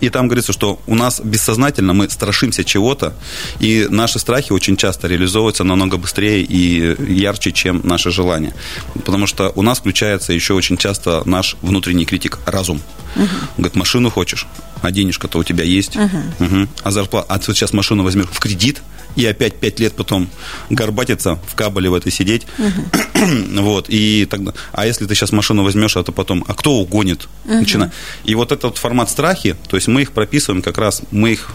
[0.00, 3.14] и там говорится, что у нас бессознательно мы страшимся чего-то,
[3.60, 8.54] и наши страхи очень часто реализовываются намного быстрее и ярче, чем наши желания.
[8.94, 12.80] Потому что у нас включается еще очень часто наш внутренний критик, разум.
[13.16, 13.28] Угу.
[13.56, 14.46] Говорит, машину хочешь,
[14.82, 16.18] а денежка-то у тебя есть, угу.
[16.38, 16.68] Угу.
[16.82, 18.82] а зарплата, а ты сейчас машину возьмешь в кредит,
[19.18, 20.30] и опять пять лет потом
[20.70, 22.46] горбатиться, в кабеле в этой сидеть.
[22.56, 23.60] Угу.
[23.62, 27.28] вот, и тогда, а если ты сейчас машину возьмешь, а то потом, а кто угонит?
[27.44, 27.54] Угу.
[27.54, 27.92] Начина.
[28.24, 31.50] И вот этот формат страхи, то есть мы их прописываем как раз, мы их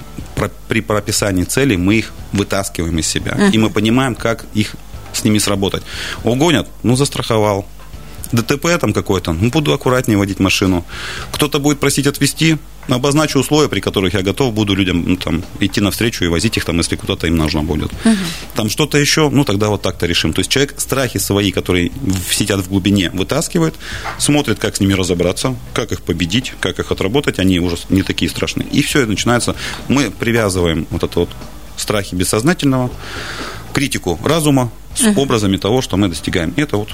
[0.67, 3.31] при прописании целей, мы их вытаскиваем из себя.
[3.31, 3.53] Угу.
[3.53, 4.75] И мы понимаем, как их
[5.13, 5.83] с ними сработать.
[6.25, 7.65] Угонят, ну, застраховал.
[8.33, 10.83] ДТП там какой-то, ну, буду аккуратнее водить машину.
[11.31, 15.81] Кто-то будет просить отвезти, обозначу условия, при которых я готов буду людям ну, там, идти
[15.81, 17.91] навстречу и возить их, там, если куда-то им нужно будет.
[18.05, 18.15] Угу.
[18.55, 20.33] Там что-то еще, ну, тогда вот так-то решим.
[20.33, 21.91] То есть человек страхи свои, которые
[22.29, 23.75] сидят в глубине, вытаскивает,
[24.17, 28.29] смотрит, как с ними разобраться, как их победить, как их отработать, они уже не такие
[28.29, 28.67] страшные.
[28.69, 29.55] И все, и начинается.
[29.87, 31.29] Мы привязываем вот это вот
[31.77, 32.91] страхи бессознательного,
[33.73, 35.19] критику разума, с uh-huh.
[35.19, 36.53] образами того, что мы достигаем.
[36.55, 36.89] Это вот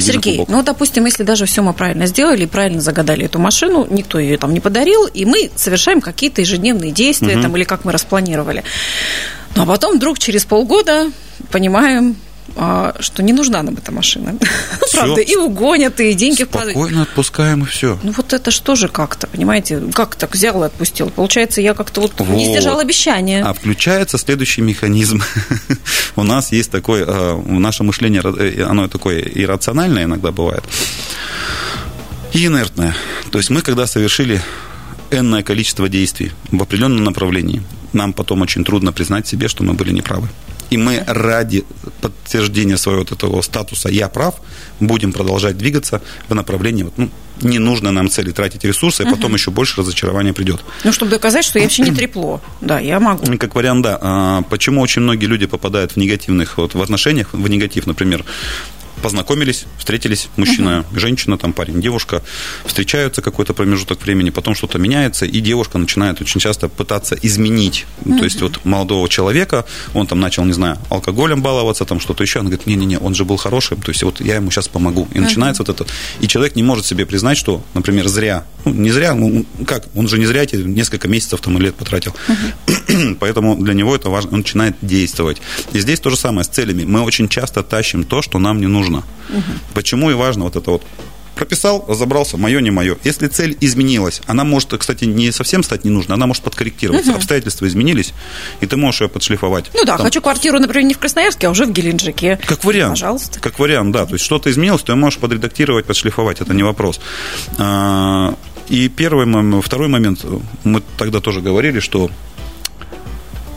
[0.00, 0.48] Сергей, клубок.
[0.48, 4.52] ну, допустим, если даже все мы правильно сделали, правильно загадали эту машину, никто ее там
[4.52, 7.42] не подарил, и мы совершаем какие-то ежедневные действия, uh-huh.
[7.42, 8.64] там, или как мы распланировали.
[9.56, 11.10] Ну, а потом вдруг через полгода
[11.50, 12.16] понимаем,
[12.54, 14.36] что не нужна нам эта машина.
[14.92, 16.76] Правда, и угонят, и деньги вкладывают.
[16.76, 17.98] Спокойно отпускаем, и все.
[18.02, 19.82] Ну, вот это что же как-то, понимаете?
[19.92, 21.10] Как так взял и отпустил?
[21.10, 22.28] Получается, я как-то вот, вот.
[22.28, 23.42] не сдержал обещание.
[23.42, 25.22] А включается следующий механизм.
[26.16, 30.64] У нас есть такой, э, наше мышление, э, оно такое иррациональное иногда бывает,
[32.32, 32.94] и инертное.
[33.30, 34.40] То есть мы, когда совершили
[35.10, 37.62] энное количество действий в определенном направлении,
[37.92, 40.28] нам потом очень трудно признать себе, что мы были неправы.
[40.70, 41.64] И мы ради
[42.00, 44.34] подтверждения своего вот этого статуса «я прав»
[44.80, 47.10] будем продолжать двигаться в направлении вот, ну,
[47.42, 49.34] не нужно нам цели тратить ресурсы, и потом угу.
[49.34, 50.64] еще больше разочарования придет.
[50.84, 52.40] Ну, чтобы доказать, что я вообще не трепло.
[52.60, 53.24] Да, я могу.
[53.38, 53.98] Как вариант, да.
[54.00, 58.24] А почему очень многие люди попадают в негативных вот, в отношениях, в негатив, например,
[59.04, 60.98] познакомились, встретились, мужчина, uh-huh.
[60.98, 62.22] женщина, там парень, девушка,
[62.64, 68.18] встречаются какой-то промежуток времени, потом что-то меняется, и девушка начинает очень часто пытаться изменить, uh-huh.
[68.18, 72.38] то есть вот молодого человека, он там начал, не знаю, алкоголем баловаться, там что-то еще,
[72.38, 75.18] она говорит, не-не-не, он же был хорошим, то есть вот я ему сейчас помогу, и
[75.18, 75.20] uh-huh.
[75.20, 75.86] начинается вот это,
[76.22, 80.08] и человек не может себе признать, что, например, зря, ну, не зря, ну, как, он
[80.08, 83.16] же не зря эти несколько месяцев там лет потратил, uh-huh.
[83.20, 85.42] поэтому для него это важно, он начинает действовать,
[85.74, 88.66] и здесь то же самое с целями, мы очень часто тащим то, что нам не
[88.66, 88.93] нужно.
[89.28, 89.42] Угу.
[89.74, 90.82] Почему и важно вот это вот
[91.34, 92.96] прописал, разобрался, мое, не мое.
[93.04, 97.10] Если цель изменилась, она может, кстати, не совсем стать ненужной, она может подкорректироваться.
[97.10, 97.18] Угу.
[97.18, 98.14] Обстоятельства изменились,
[98.60, 99.70] и ты можешь ее подшлифовать.
[99.74, 100.06] Ну да, Там...
[100.06, 102.38] хочу квартиру, например, не в Красноярске, а уже в Геленджике.
[102.46, 102.92] Как вариант.
[102.92, 103.40] Пожалуйста.
[103.40, 104.06] Как вариант, да.
[104.06, 107.00] То есть что-то изменилось, то можешь подредактировать, подшлифовать, это не вопрос.
[107.58, 108.34] А,
[108.68, 110.24] и первый, второй момент,
[110.62, 112.10] мы тогда тоже говорили, что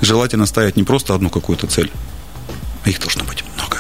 [0.02, 1.92] желательно ставить не просто одну какую-то цель,
[2.84, 3.78] а их должно быть много.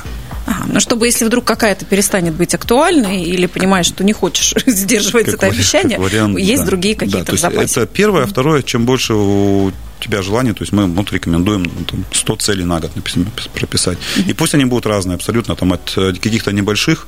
[0.48, 5.26] Ага, но чтобы, если вдруг какая-то перестанет быть актуальной, или понимаешь, что не хочешь сдерживать
[5.26, 6.68] как это обещание, вариант, есть да.
[6.68, 7.82] другие какие-то да, запасы.
[7.82, 8.24] Это первое.
[8.24, 12.36] А второе, чем больше у тебя желание, то есть мы вот рекомендуем ну, там, 100
[12.38, 13.98] целей на год написать, прописать.
[14.26, 17.08] И пусть они будут разные абсолютно, там, от э, каких-то небольших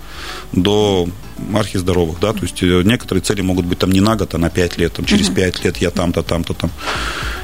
[0.52, 1.08] до
[1.54, 4.49] архиздоровых, да, то есть э, некоторые цели могут быть там не на год, а на
[4.49, 6.71] 5 лет, там, через 5 лет я там-то, там-то, там.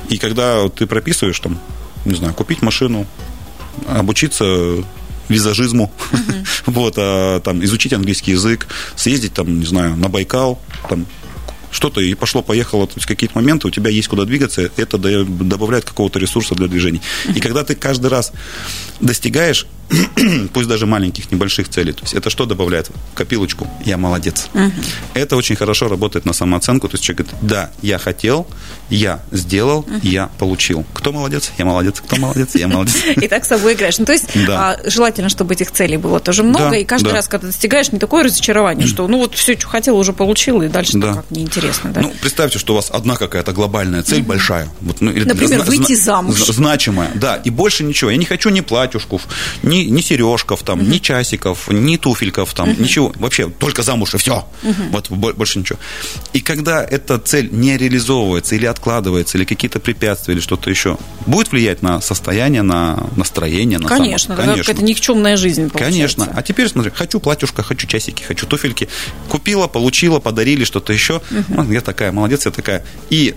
[0.09, 1.57] И когда ты прописываешь, там,
[2.03, 3.05] не знаю, купить машину,
[3.87, 4.83] обучиться
[5.29, 6.45] визажизму, uh-huh.
[6.67, 10.59] вот, а, там, изучить английский язык, съездить, там, не знаю, на Байкал,
[10.89, 11.05] там,
[11.75, 16.19] что-то и пошло-поехало, то есть какие-то моменты, у тебя есть куда двигаться, это добавляет какого-то
[16.19, 17.01] ресурса для движения.
[17.35, 18.31] И когда ты каждый раз
[19.01, 19.67] достигаешь,
[20.53, 22.89] пусть даже маленьких, небольших целей, то есть это что добавляет?
[23.13, 24.47] Копилочку, я молодец.
[24.53, 24.71] Угу.
[25.13, 28.47] Это очень хорошо работает на самооценку, то есть человек говорит, да, я хотел,
[28.89, 29.99] я сделал, угу.
[30.01, 30.85] я получил.
[30.93, 31.51] Кто молодец?
[31.57, 32.01] Я молодец.
[32.01, 32.55] Кто молодец?
[32.55, 32.95] Я молодец.
[33.15, 33.97] И так с собой играешь.
[33.99, 34.71] Ну, то есть да.
[34.71, 37.13] а, желательно, чтобы этих целей было тоже много, да, и каждый да.
[37.13, 40.67] раз, когда достигаешь, не такое разочарование, что ну вот все, что хотел, уже получил, и
[40.67, 41.15] дальше да.
[41.15, 41.91] как неинтересно.
[41.91, 42.01] Да?
[42.01, 44.29] Ну, представьте, что у вас одна какая-то глобальная цель угу.
[44.29, 44.67] большая.
[44.81, 46.35] Вот, ну, или, Например, зна- выйти замуж.
[46.37, 48.11] Значимая, да, и больше ничего.
[48.11, 49.23] Я не хочу ни платьюшков,
[49.63, 50.87] ни, ни сережков, там, угу.
[50.87, 52.81] ни часиков, ни туфельков, там, угу.
[52.81, 53.13] ничего.
[53.15, 54.47] Вообще, только замуж и все.
[54.63, 54.83] Угу.
[54.91, 55.79] Вот больше ничего.
[56.33, 61.51] И когда эта цель не реализовывается или откладывается, или какие-то препятствия, или что-то еще, будет
[61.51, 64.47] влиять на состояние, на настроение, на Конечно, само...
[64.47, 64.71] Конечно.
[64.71, 66.17] это никчемная жизнь получается.
[66.17, 66.31] Конечно.
[66.33, 68.87] А теперь смотри, хочу платьюшка, хочу часики, хочу туфельки.
[69.29, 71.21] Купила, получила, подарили что-то еще.
[71.31, 71.71] Угу.
[71.71, 72.85] Я такая, молодец, я такая.
[73.09, 73.35] И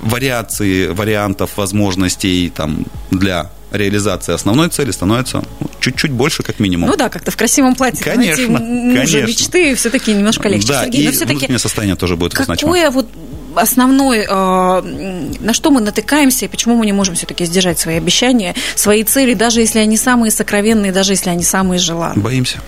[0.00, 6.88] вариации, вариантов, возможностей там, для реализации основной цели становится ну, чуть-чуть больше, как минимум.
[6.88, 8.04] Ну да, как-то в красивом платье.
[8.04, 9.26] Конечно, найти конечно.
[9.26, 10.68] мечты все-таки немножко легче.
[10.68, 12.90] Да, Сергей, и но все-таки состояние тоже будет какое значимо.
[12.90, 13.08] вот
[13.56, 18.54] основной, э, на что мы натыкаемся и почему мы не можем все-таки сдержать свои обещания,
[18.74, 22.22] свои цели, даже если они самые сокровенные, даже если они самые желанные?
[22.22, 22.60] Боимся.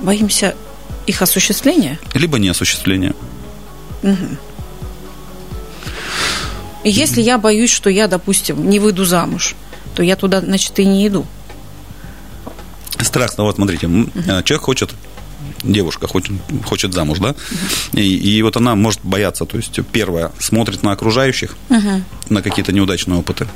[0.00, 0.54] Боимся
[1.06, 1.98] их осуществления?
[2.14, 3.14] Либо неосуществления.
[4.02, 4.38] Угу.
[6.88, 9.54] И если я боюсь, что я, допустим, не выйду замуж,
[9.94, 11.26] то я туда, значит, и не иду.
[13.02, 14.10] Страх, ну вот смотрите, угу.
[14.42, 14.94] человек хочет
[15.62, 17.34] девушка хочет, хочет замуж, да,
[17.92, 22.02] и, и вот она может бояться, то есть первое, смотрит на окружающих, угу.
[22.30, 23.46] на какие-то неудачные опыты.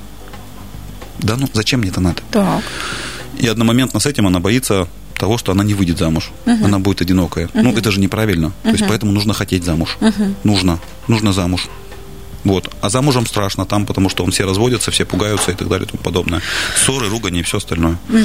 [1.20, 2.20] Да ну, зачем мне это надо?
[2.30, 2.62] Так.
[3.38, 6.64] И одномоментно с этим она боится того, что она не выйдет замуж, угу.
[6.64, 7.46] она будет одинокая.
[7.46, 7.62] Угу.
[7.62, 8.48] Ну, это же неправильно.
[8.48, 8.54] Угу.
[8.64, 9.96] То есть поэтому нужно хотеть замуж.
[10.00, 10.34] Угу.
[10.44, 11.68] Нужно, нужно замуж.
[12.44, 12.70] Вот.
[12.80, 15.90] А замужем страшно там, потому что он все разводятся, все пугаются и так далее и
[15.90, 16.42] тому подобное.
[16.76, 17.98] Ссоры, ругани и все остальное.
[18.08, 18.18] Угу.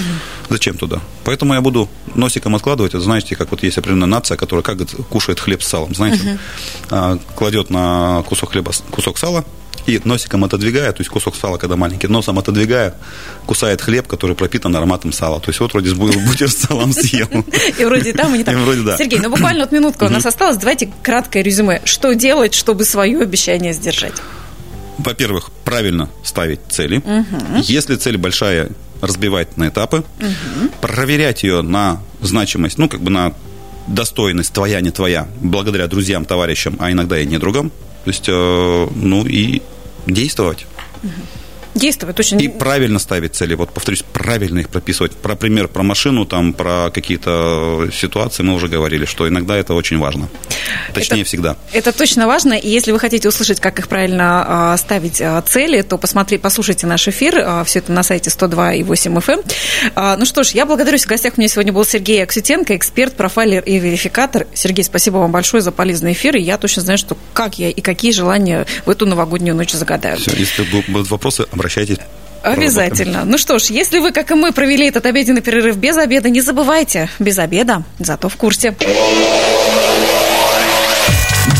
[0.50, 1.02] Зачем туда?
[1.24, 2.94] Поэтому я буду носиком откладывать.
[2.94, 4.78] Это знаете, как вот есть определенная нация, которая как
[5.10, 5.94] кушает хлеб с салом.
[5.94, 6.40] Знаете,
[6.90, 7.20] угу.
[7.36, 9.46] кладет на кусок хлеба кусок сала,
[9.88, 12.94] и носиком отодвигая, то есть кусок сала, когда маленький, носом отодвигая,
[13.46, 15.40] кусает хлеб, который пропитан ароматом сала.
[15.40, 17.28] То есть вот вроде бутерброд с салом съел.
[17.80, 18.62] И вроде там, и не там.
[18.64, 18.98] вроде да.
[18.98, 20.58] Сергей, ну буквально вот минутка у нас осталась.
[20.58, 21.82] Давайте краткое резюме.
[21.86, 24.16] Что делать, чтобы свое обещание сдержать?
[24.98, 27.02] Во-первых, правильно ставить цели.
[27.64, 28.70] Если цель большая
[29.02, 30.70] разбивать на этапы, угу.
[30.82, 33.34] проверять ее на значимость, ну, как бы на
[33.88, 37.70] достойность твоя, не твоя, благодаря друзьям, товарищам, а иногда и недругам.
[38.04, 39.62] То есть, э, ну и
[40.08, 40.66] действовать.
[41.04, 41.12] Угу.
[41.78, 42.38] Действовать точно.
[42.38, 43.54] И правильно ставить цели.
[43.54, 45.12] Вот, повторюсь, правильно их прописывать.
[45.14, 50.00] Про пример, про машину, там, про какие-то ситуации мы уже говорили, что иногда это очень
[50.00, 50.28] важно.
[50.94, 51.58] Точнее, это, всегда.
[51.72, 52.54] Это точно важно.
[52.54, 56.88] И если вы хотите услышать, как их правильно э, ставить э, цели, то посмотри, послушайте
[56.88, 57.38] наш эфир.
[57.38, 59.54] Э, все это на сайте 102 и 8 FM.
[59.96, 61.06] Э, ну что ж, я благодарюсь.
[61.06, 64.48] В гостях у меня сегодня был Сергей Аксютенко, эксперт, профайлер и верификатор.
[64.54, 66.36] Сергей, спасибо вам большое за полезный эфир.
[66.38, 70.18] И я точно знаю, что как я и какие желания в эту новогоднюю ночь загадаю.
[70.18, 71.98] Все, если будут вопросы, обращайтесь.
[72.44, 73.26] Обязательно.
[73.26, 76.42] Ну что ж, если вы, как и мы, провели этот обеденный перерыв без обеда, не
[76.42, 78.76] забывайте, без обеда, зато в курсе.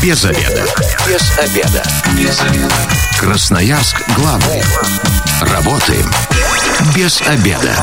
[0.02, 0.64] Без обеда.
[1.06, 1.82] Без обеда.
[2.16, 2.74] Без обеда.
[3.18, 4.62] Красноярск главный.
[5.42, 6.10] Работаем
[6.96, 7.74] без обеда.